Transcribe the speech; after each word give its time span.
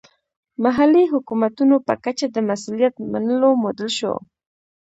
محلي 0.63 1.03
حکومتونو 1.13 1.75
په 1.87 1.93
کچه 2.03 2.25
د 2.31 2.37
مسوولیت 2.47 2.95
منلو 3.11 3.49
موډل 3.61 3.89
شو. 3.97 4.13